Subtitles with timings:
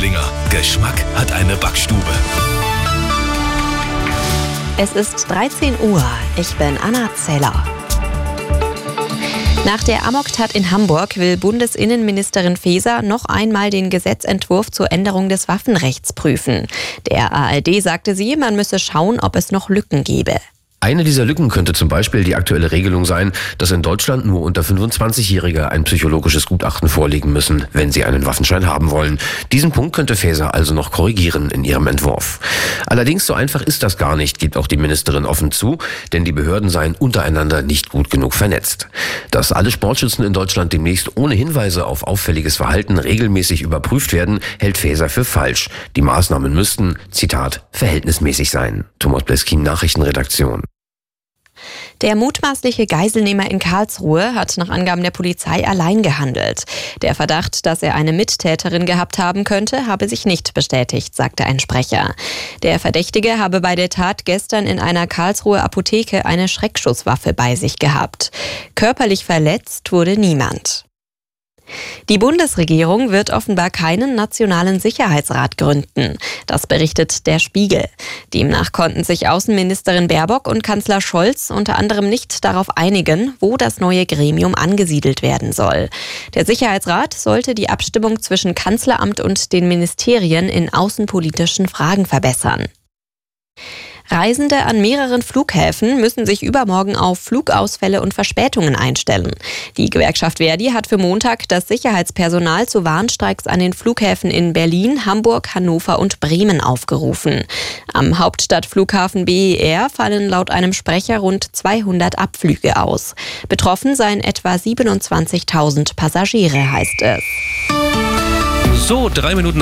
[0.00, 0.32] Raiblinger.
[0.48, 2.00] Geschmack hat eine Backstube.
[4.78, 6.02] Es ist 13 Uhr.
[6.38, 7.52] Ich bin Anna Zeller.
[9.66, 15.48] Nach der Amoktat in Hamburg will Bundesinnenministerin Faeser noch einmal den Gesetzentwurf zur Änderung des
[15.48, 16.66] Waffenrechts prüfen.
[17.10, 20.36] Der ARD sagte sie, man müsse schauen, ob es noch Lücken gebe.
[20.82, 24.62] Eine dieser Lücken könnte zum Beispiel die aktuelle Regelung sein, dass in Deutschland nur unter
[24.62, 29.18] 25-Jährige ein psychologisches Gutachten vorlegen müssen, wenn sie einen Waffenschein haben wollen.
[29.52, 32.40] Diesen Punkt könnte Faeser also noch korrigieren in ihrem Entwurf.
[32.86, 35.76] Allerdings so einfach ist das gar nicht, gibt auch die Ministerin offen zu,
[36.14, 38.88] denn die Behörden seien untereinander nicht gut genug vernetzt.
[39.30, 44.78] Dass alle Sportschützen in Deutschland demnächst ohne Hinweise auf auffälliges Verhalten regelmäßig überprüft werden, hält
[44.78, 45.68] Faeser für falsch.
[45.94, 48.86] Die Maßnahmen müssten, Zitat, verhältnismäßig sein.
[48.98, 50.62] Thomas Bleskin, Nachrichtenredaktion.
[52.00, 56.64] Der mutmaßliche Geiselnehmer in Karlsruhe hat nach Angaben der Polizei allein gehandelt.
[57.02, 61.58] Der Verdacht, dass er eine Mittäterin gehabt haben könnte, habe sich nicht bestätigt, sagte ein
[61.58, 62.14] Sprecher.
[62.62, 67.78] Der Verdächtige habe bei der Tat gestern in einer Karlsruher Apotheke eine Schreckschusswaffe bei sich
[67.78, 68.30] gehabt.
[68.74, 70.86] Körperlich verletzt wurde niemand.
[72.08, 76.18] Die Bundesregierung wird offenbar keinen nationalen Sicherheitsrat gründen.
[76.46, 77.86] Das berichtet der Spiegel.
[78.34, 83.80] Demnach konnten sich Außenministerin Baerbock und Kanzler Scholz unter anderem nicht darauf einigen, wo das
[83.80, 85.88] neue Gremium angesiedelt werden soll.
[86.34, 92.66] Der Sicherheitsrat sollte die Abstimmung zwischen Kanzleramt und den Ministerien in außenpolitischen Fragen verbessern.
[94.10, 99.30] Reisende an mehreren Flughäfen müssen sich übermorgen auf Flugausfälle und Verspätungen einstellen.
[99.76, 105.06] Die Gewerkschaft Verdi hat für Montag das Sicherheitspersonal zu Warnstreiks an den Flughäfen in Berlin,
[105.06, 107.44] Hamburg, Hannover und Bremen aufgerufen.
[107.92, 113.14] Am Hauptstadtflughafen BER fallen laut einem Sprecher rund 200 Abflüge aus.
[113.48, 117.22] Betroffen seien etwa 27.000 Passagiere, heißt es.
[118.90, 119.58] So, drei Minuten